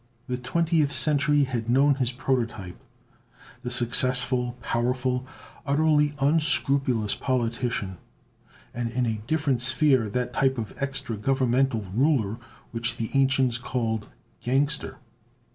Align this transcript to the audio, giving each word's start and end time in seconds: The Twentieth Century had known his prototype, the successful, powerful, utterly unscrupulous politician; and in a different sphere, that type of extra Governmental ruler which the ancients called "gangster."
The 0.25 0.35
Twentieth 0.39 0.91
Century 0.91 1.43
had 1.43 1.69
known 1.69 1.93
his 1.93 2.11
prototype, 2.11 2.81
the 3.61 3.69
successful, 3.69 4.57
powerful, 4.59 5.27
utterly 5.63 6.15
unscrupulous 6.19 7.13
politician; 7.13 7.99
and 8.73 8.89
in 8.89 9.05
a 9.05 9.21
different 9.27 9.61
sphere, 9.61 10.09
that 10.09 10.33
type 10.33 10.57
of 10.57 10.73
extra 10.81 11.17
Governmental 11.17 11.85
ruler 11.93 12.39
which 12.71 12.97
the 12.97 13.11
ancients 13.13 13.59
called 13.59 14.07
"gangster." 14.41 14.97